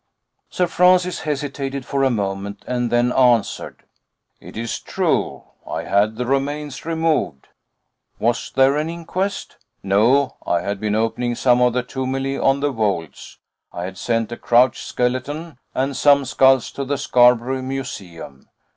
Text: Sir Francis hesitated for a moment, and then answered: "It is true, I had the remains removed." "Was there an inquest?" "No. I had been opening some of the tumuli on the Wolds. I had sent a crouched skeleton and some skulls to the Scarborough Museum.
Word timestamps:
Sir 0.49 0.65
Francis 0.65 1.19
hesitated 1.19 1.85
for 1.85 2.03
a 2.03 2.09
moment, 2.09 2.65
and 2.65 2.89
then 2.91 3.11
answered: 3.13 3.83
"It 4.39 4.57
is 4.57 4.79
true, 4.79 5.43
I 5.69 5.83
had 5.83 6.15
the 6.15 6.25
remains 6.25 6.85
removed." 6.85 7.49
"Was 8.17 8.51
there 8.51 8.77
an 8.77 8.89
inquest?" 8.89 9.57
"No. 9.83 10.37
I 10.43 10.61
had 10.61 10.79
been 10.79 10.95
opening 10.95 11.35
some 11.35 11.61
of 11.61 11.73
the 11.73 11.83
tumuli 11.83 12.35
on 12.35 12.61
the 12.61 12.71
Wolds. 12.71 13.37
I 13.71 13.83
had 13.83 13.99
sent 13.99 14.31
a 14.31 14.37
crouched 14.37 14.83
skeleton 14.87 15.59
and 15.75 15.95
some 15.95 16.25
skulls 16.25 16.71
to 16.71 16.83
the 16.83 16.97
Scarborough 16.97 17.61
Museum. 17.61 18.49